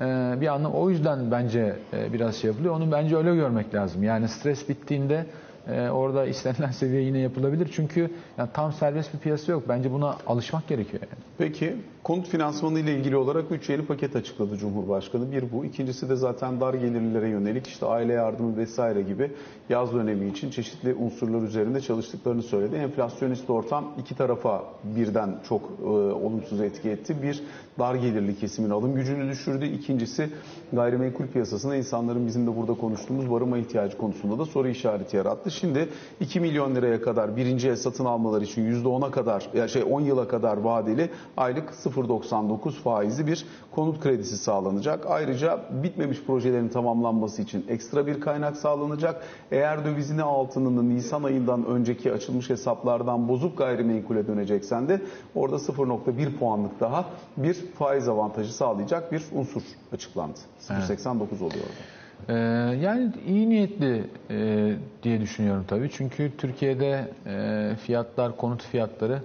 [0.00, 0.72] e, bir anlam.
[0.72, 2.74] O yüzden bence e, biraz şey yapılıyor.
[2.74, 4.02] Onu bence öyle görmek lazım.
[4.02, 5.26] Yani stres bittiğinde
[5.68, 7.68] e, orada istenilen seviye yine yapılabilir.
[7.72, 9.62] Çünkü yani tam serbest bir piyasa yok.
[9.68, 11.22] Bence buna alışmak gerekiyor yani.
[11.38, 15.32] Peki konut finansmanı ile ilgili olarak 3 yeni paket açıkladı Cumhurbaşkanı.
[15.32, 15.64] Bir bu.
[15.64, 19.30] İkincisi de zaten dar gelirlilere yönelik işte aile yardımı vesaire gibi
[19.68, 22.76] yaz dönemi için çeşitli unsurlar üzerinde çalıştıklarını söyledi.
[22.76, 27.22] Enflasyonist ortam iki tarafa birden çok e, olumsuz etki etti.
[27.22, 27.42] Bir
[27.78, 29.66] dar gelirli kesimin alım gücünü düşürdü.
[29.66, 30.30] İkincisi
[30.72, 35.50] gayrimenkul piyasasında insanların bizim de burada konuştuğumuz barınma ihtiyacı konusunda da soru işareti yarattı.
[35.50, 35.88] Şimdi
[36.20, 40.28] 2 milyon liraya kadar birinci el satın almalar için %10'a kadar ya şey 10 yıla
[40.28, 45.06] kadar vadeli aylık 0.99 faizli bir konut kredisi sağlanacak.
[45.08, 49.22] Ayrıca bitmemiş projelerin tamamlanması için ekstra bir kaynak sağlanacak.
[49.50, 55.00] Eğer dövizini altınını Nisan ayından önceki açılmış hesaplardan bozup gayrimenkule döneceksen de
[55.34, 57.04] orada 0.1 puanlık daha
[57.36, 60.38] bir faiz avantajı sağlayacak bir unsur açıklandı.
[60.60, 62.04] 0.89 oluyor orada.
[62.28, 62.34] Ee,
[62.76, 65.90] yani iyi niyetli e, diye düşünüyorum tabii.
[65.90, 69.22] Çünkü Türkiye'de e, fiyatlar, konut fiyatları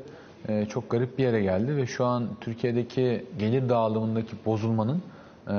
[0.48, 5.02] e, çok garip bir yere geldi ve şu an Türkiye'deki gelir dağılımındaki bozulmanın
[5.48, 5.52] e,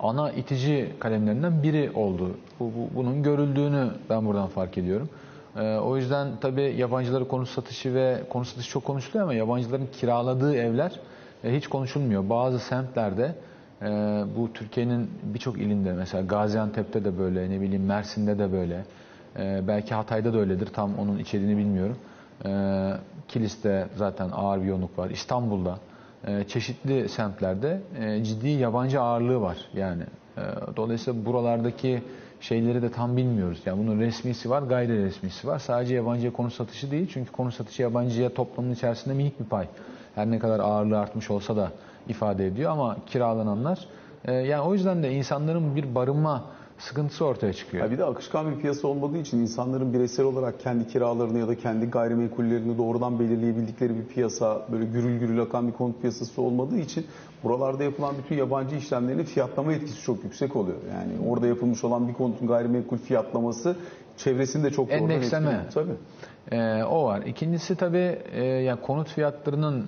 [0.00, 2.30] ana itici kalemlerinden biri oldu.
[2.60, 5.08] Bu, bu- bunun görüldüğünü ben buradan fark ediyorum.
[5.56, 10.54] E, o yüzden tabii yabancıları konut satışı ve konut satışı çok konuşuluyor ama yabancıların kiraladığı
[10.56, 11.00] evler
[11.44, 12.30] hiç konuşulmuyor.
[12.30, 13.34] Bazı semtlerde
[14.36, 18.84] bu Türkiye'nin birçok ilinde mesela Gaziantep'te de böyle, ne bileyim Mersin'de de böyle,
[19.66, 21.96] belki Hatay'da da öyledir tam onun içeriğini bilmiyorum.
[22.46, 22.92] Ee,
[23.28, 25.10] Kilis'te zaten ağır bir yoğunluk var.
[25.10, 25.78] İstanbul'da
[26.26, 30.02] e, çeşitli semtlerde e, ciddi yabancı ağırlığı var yani.
[30.36, 30.42] E,
[30.76, 32.02] dolayısıyla buralardaki
[32.40, 33.62] şeyleri de tam bilmiyoruz.
[33.66, 35.58] Yani bunun resmisi var, gayri resmisi var.
[35.58, 37.10] Sadece yabancıya konu satışı değil.
[37.12, 39.66] Çünkü konu satışı yabancıya toplamın içerisinde minik bir pay.
[40.14, 41.72] Her ne kadar ağırlığı artmış olsa da
[42.08, 43.86] ifade ediyor ama kiralananlar
[44.24, 46.44] e, yani o yüzden de insanların bir barınma
[46.82, 47.84] sıkıntısı ortaya çıkıyor.
[47.84, 51.54] Ya bir de akışkan bir piyasa olmadığı için insanların bireysel olarak kendi kiralarını ya da
[51.58, 57.06] kendi gayrimenkullerini doğrudan belirleyebildikleri bir piyasa, böyle gürül gürül akan bir konut piyasası olmadığı için
[57.44, 60.78] buralarda yapılan bütün yabancı işlemlerin fiyatlama etkisi çok yüksek oluyor.
[60.94, 63.76] Yani orada yapılmış olan bir konutun gayrimenkul fiyatlaması
[64.16, 65.60] çevresini de çok doğrudan Endeksleme.
[65.74, 65.92] Tabii.
[66.52, 67.22] Ee, o var.
[67.22, 69.84] İkincisi tabii e, yani konut fiyatlarının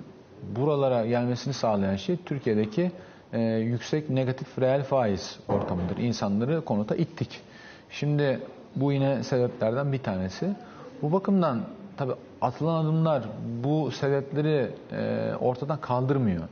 [0.55, 2.91] buralara gelmesini sağlayan şey Türkiye'deki
[3.33, 5.97] e, yüksek negatif reel faiz ortamıdır.
[5.97, 7.41] İnsanları konuta ittik.
[7.89, 8.39] Şimdi
[8.75, 10.55] bu yine sebeplerden bir tanesi.
[11.01, 11.61] Bu bakımdan
[11.97, 13.23] tabii atılan adımlar
[13.63, 16.43] bu sebepleri e, ortadan kaldırmıyor.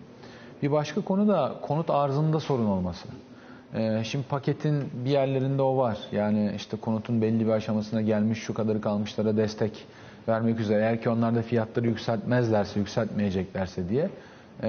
[0.64, 3.08] Bir başka konu da konut arzında sorun olması.
[3.76, 5.98] Ee, Şimdi paketin bir yerlerinde o var.
[6.12, 9.86] Yani işte konutun belli bir aşamasına gelmiş şu kadarı kalmışlara destek
[10.28, 10.82] vermek üzere.
[10.82, 14.10] Eğer ki onlar da fiyatları yükseltmezlerse, yükseltmeyeceklerse diye.
[14.64, 14.68] Ee,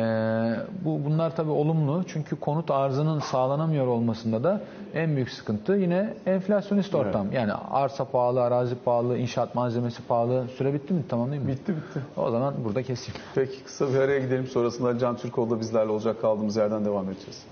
[0.85, 2.05] bu Bunlar tabii olumlu.
[2.09, 4.61] Çünkü konut arzının sağlanamıyor olmasında da
[4.95, 7.33] en büyük sıkıntı yine enflasyonist ortam.
[7.33, 10.49] Yani arsa pahalı, arazi pahalı, inşaat malzemesi pahalı.
[10.57, 11.03] Süre bitti mi?
[11.09, 11.49] Tamam değil mi?
[11.49, 12.01] Bitti bitti.
[12.17, 13.21] O zaman burada keseyim.
[13.35, 14.47] Peki kısa bir araya gidelim.
[14.47, 16.21] Sonrasında Can Türkoğlu da bizlerle olacak.
[16.21, 17.43] Kaldığımız yerden devam edeceğiz.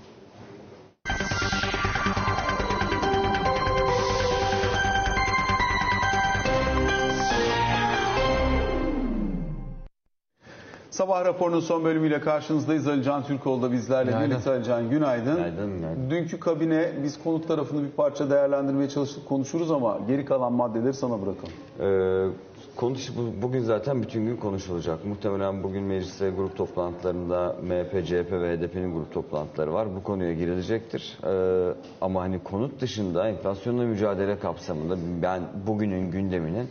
[10.93, 12.87] Sabah raporunun son bölümüyle karşınızdayız.
[12.87, 14.31] Ali Can Türkoğlu da bizlerle Günaydın.
[14.31, 14.51] birlikte.
[14.51, 15.35] Ali Can günaydın.
[15.35, 16.09] Günaydın, günaydın.
[16.09, 21.13] Dünkü kabine biz konut tarafını bir parça değerlendirmeye çalıştık konuşuruz ama geri kalan maddeleri sana
[21.21, 21.53] bırakalım.
[21.79, 25.05] Ee, konuş, bu- bugün zaten bütün gün konuşulacak.
[25.05, 29.87] Muhtemelen bugün mecliste grup toplantılarında MHP, CHP ve HDP'nin grup toplantıları var.
[29.95, 31.17] Bu konuya girilecektir.
[31.23, 36.67] Ee, ama hani konut dışında enflasyonla mücadele kapsamında ben bugünün gündeminin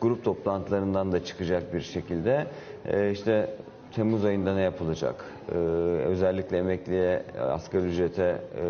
[0.00, 2.46] grup toplantılarından da çıkacak bir şekilde
[2.86, 3.50] e, işte
[3.92, 5.24] Temmuz ayında ne yapılacak?
[5.52, 5.54] Ee,
[6.06, 8.64] özellikle emekliye, asgari ücrete e,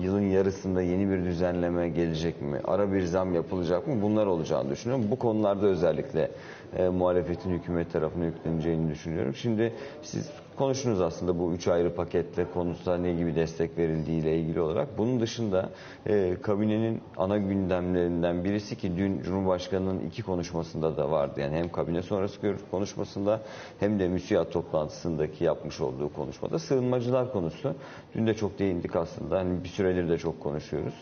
[0.00, 2.60] yılın yarısında yeni bir düzenleme gelecek mi?
[2.64, 4.02] Ara bir zam yapılacak mı?
[4.02, 5.06] Bunlar olacağını düşünüyorum.
[5.10, 6.30] Bu konularda özellikle
[6.76, 9.34] e, muhalefetin hükümet tarafına yükleneceğini düşünüyorum.
[9.34, 10.30] Şimdi siz
[10.60, 14.98] konuştunuz aslında bu üç ayrı paketle konusta ne gibi destek verildiği ile ilgili olarak.
[14.98, 15.70] Bunun dışında
[16.06, 21.40] e, kabinenin ana gündemlerinden birisi ki dün Cumhurbaşkanı'nın iki konuşmasında da vardı.
[21.40, 23.40] Yani hem kabine sonrası konuşmasında
[23.78, 27.74] hem de müsiyat toplantısındaki yapmış olduğu konuşmada sığınmacılar konusu.
[28.14, 29.38] Dün de çok değindik aslında.
[29.38, 30.94] Hani bir süredir de çok konuşuyoruz.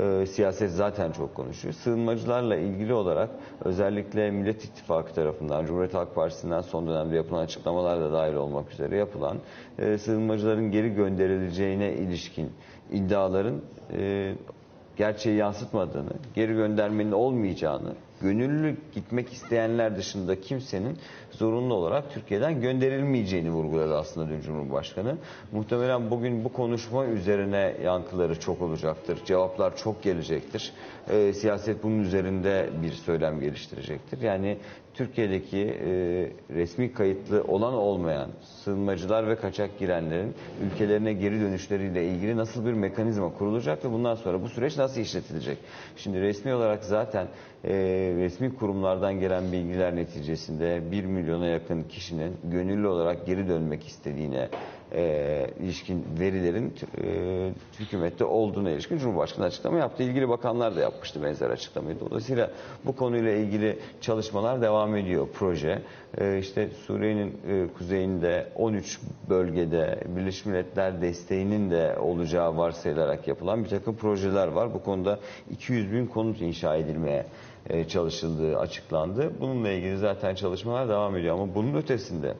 [0.00, 1.74] E, siyaset zaten çok konuşuyor.
[1.74, 3.30] Sığınmacılarla ilgili olarak
[3.64, 8.96] özellikle Millet İttifakı tarafından, Cumhuriyet Halk Partisi'nden son dönemde yapılan açıklamalar da dahil olmak üzere
[8.96, 9.38] yapılan
[9.78, 12.50] e, sığınmacıların geri gönderileceğine ilişkin
[12.92, 13.60] iddiaların
[13.92, 14.32] e,
[14.96, 20.98] gerçeği yansıtmadığını, geri göndermenin olmayacağını, gönüllü gitmek isteyenler dışında kimsenin
[21.30, 25.16] zorunlu olarak Türkiye'den gönderilmeyeceğini vurguladı aslında dün Cumhurbaşkanı.
[25.52, 29.18] Muhtemelen bugün bu konuşma üzerine yankıları çok olacaktır.
[29.24, 30.72] Cevaplar çok gelecektir.
[31.10, 34.20] Ee, siyaset bunun üzerinde bir söylem geliştirecektir.
[34.22, 34.58] Yani
[34.94, 35.90] Türkiye'deki e,
[36.54, 40.34] resmi kayıtlı olan olmayan sığınmacılar ve kaçak girenlerin
[40.66, 45.58] ülkelerine geri dönüşleriyle ilgili nasıl bir mekanizma kurulacak ve bundan sonra bu süreç nasıl işletilecek?
[45.96, 47.26] Şimdi resmi olarak zaten
[47.64, 47.72] e,
[48.16, 54.48] resmi kurumlardan gelen bilgiler neticesinde 1 milyona yakın kişinin gönüllü olarak geri dönmek istediğine
[54.94, 56.74] e, ilişkin verilerin
[57.04, 57.50] e,
[57.80, 60.02] hükümette olduğuna ilişkin Cumhurbaşkanı açıklama yaptı.
[60.02, 62.00] İlgili bakanlar da yapmıştı benzer açıklamayı.
[62.00, 62.50] Dolayısıyla
[62.84, 65.82] bu konuyla ilgili çalışmalar devam ediyor proje.
[66.18, 73.68] E, işte Suriye'nin e, kuzeyinde 13 bölgede Birleşmiş Milletler desteğinin de olacağı varsayılarak yapılan bir
[73.68, 74.74] takım projeler var.
[74.74, 75.18] Bu konuda
[75.50, 77.26] 200 bin konut inşa edilmeye
[77.70, 79.32] e, çalışıldığı açıklandı.
[79.40, 82.34] Bununla ilgili zaten çalışmalar devam ediyor ama bunun ötesinde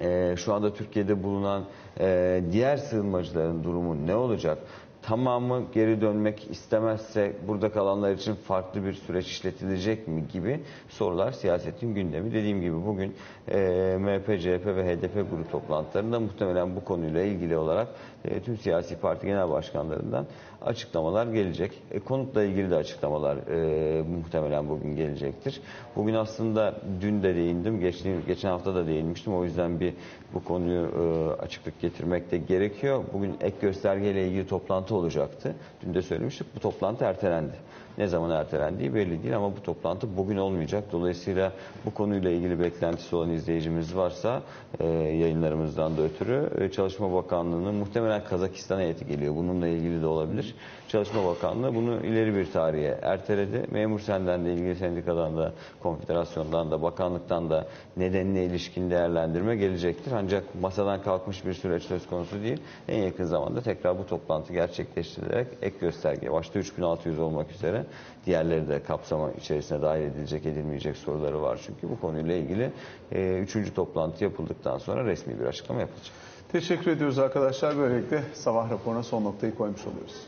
[0.00, 1.64] e, şu anda Türkiye'de bulunan
[2.00, 4.58] e, diğer sığınmacıların durumu ne olacak?
[5.02, 11.94] Tamamı geri dönmek istemezse burada kalanlar için farklı bir süreç işletilecek mi gibi sorular siyasetin
[11.94, 12.32] gündemi.
[12.32, 13.14] Dediğim gibi bugün
[13.48, 17.88] e, MHP, CHP ve HDP grup toplantılarında muhtemelen bu konuyla ilgili olarak
[18.30, 20.26] e, tüm siyasi parti genel başkanlarından
[20.62, 21.82] açıklamalar gelecek.
[21.90, 25.60] E, konutla ilgili de açıklamalar e, muhtemelen bugün gelecektir.
[25.96, 29.34] Bugün aslında dün de değindim, geçen, geçen hafta da değinmiştim.
[29.34, 29.94] O yüzden bir
[30.34, 33.04] bu konuyu e, açıklık getirmek de gerekiyor.
[33.12, 35.54] Bugün ek göstergeyle ilgili toplantı olacaktı.
[35.82, 36.46] Dün de söylemiştik.
[36.56, 37.54] Bu toplantı ertelendi.
[37.98, 40.84] Ne zaman ertelendiği belli değil ama bu toplantı bugün olmayacak.
[40.92, 41.52] Dolayısıyla
[41.84, 44.42] bu konuyla ilgili beklentisi olan izleyicimiz varsa
[44.80, 49.36] e, yayınlarımızdan da ötürü e, Çalışma Bakanlığı'nın muhtemelen Kazakistan heyeti geliyor.
[49.36, 50.54] Bununla ilgili de olabilir.
[50.88, 53.66] Çalışma Bakanlığı bunu ileri bir tarihe erteledi.
[53.70, 60.12] Memur senden de ilgili sendikadan da konfederasyondan da bakanlıktan da nedenine ilişkin değerlendirme gelecektir.
[60.12, 62.60] Ancak masadan kalkmış bir süreç söz konusu değil.
[62.88, 67.85] En yakın zamanda tekrar bu toplantı gerçekleştirilerek ek gösterge başta 3600 olmak üzere
[68.26, 71.60] diğerleri de kapsama içerisine dahil edilecek edilmeyecek soruları var.
[71.66, 72.72] Çünkü bu konuyla ilgili
[73.12, 76.14] e, üçüncü toplantı yapıldıktan sonra resmi bir açıklama yapılacak.
[76.52, 77.78] Teşekkür ediyoruz arkadaşlar.
[77.78, 80.26] Böylelikle sabah raporuna son noktayı koymuş oluyoruz.